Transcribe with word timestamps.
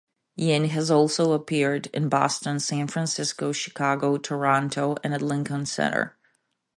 Yin 0.35 0.65
has 0.69 0.89
also 0.89 1.31
appeared 1.31 1.85
in 1.93 2.09
Boston, 2.09 2.59
San 2.59 2.87
Francisco, 2.87 3.51
Chicago, 3.51 4.17
Toronto, 4.17 4.95
and 5.03 5.13
at 5.13 5.21
Lincoln 5.21 5.63
Center. 5.67 6.17